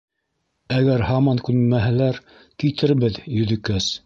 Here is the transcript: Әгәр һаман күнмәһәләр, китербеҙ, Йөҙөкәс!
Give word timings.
Әгәр 0.77 1.03
һаман 1.09 1.43
күнмәһәләр, 1.49 2.21
китербеҙ, 2.65 3.23
Йөҙөкәс! 3.39 3.97